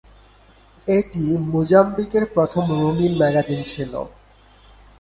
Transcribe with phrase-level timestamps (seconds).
[0.87, 3.93] এটি মোজাম্বিকের প্রথম রঙিন ম্যাগাজিন ছিল।